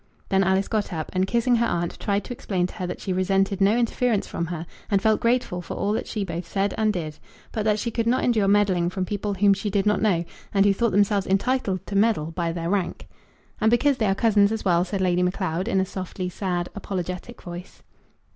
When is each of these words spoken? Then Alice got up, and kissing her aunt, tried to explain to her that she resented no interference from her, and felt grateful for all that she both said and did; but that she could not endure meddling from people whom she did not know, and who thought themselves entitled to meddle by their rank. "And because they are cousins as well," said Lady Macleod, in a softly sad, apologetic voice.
Then 0.29 0.43
Alice 0.43 0.67
got 0.67 0.91
up, 0.91 1.11
and 1.13 1.27
kissing 1.27 1.57
her 1.57 1.65
aunt, 1.67 1.99
tried 1.99 2.23
to 2.23 2.33
explain 2.33 2.65
to 2.65 2.73
her 2.77 2.87
that 2.87 2.99
she 2.99 3.13
resented 3.13 3.61
no 3.61 3.77
interference 3.77 4.25
from 4.25 4.47
her, 4.47 4.65
and 4.89 4.99
felt 4.99 5.21
grateful 5.21 5.61
for 5.61 5.75
all 5.75 5.91
that 5.93 6.07
she 6.07 6.25
both 6.25 6.47
said 6.47 6.73
and 6.75 6.91
did; 6.91 7.19
but 7.51 7.65
that 7.65 7.77
she 7.77 7.91
could 7.91 8.07
not 8.07 8.23
endure 8.23 8.47
meddling 8.47 8.89
from 8.89 9.05
people 9.05 9.35
whom 9.35 9.53
she 9.53 9.69
did 9.69 9.85
not 9.85 10.01
know, 10.01 10.25
and 10.55 10.65
who 10.65 10.73
thought 10.73 10.89
themselves 10.89 11.27
entitled 11.27 11.85
to 11.85 11.95
meddle 11.95 12.31
by 12.31 12.51
their 12.51 12.67
rank. 12.71 13.07
"And 13.59 13.69
because 13.69 13.97
they 13.97 14.07
are 14.07 14.15
cousins 14.15 14.51
as 14.51 14.65
well," 14.65 14.83
said 14.83 15.01
Lady 15.01 15.21
Macleod, 15.21 15.67
in 15.67 15.79
a 15.79 15.85
softly 15.85 16.29
sad, 16.29 16.67
apologetic 16.73 17.39
voice. 17.39 17.83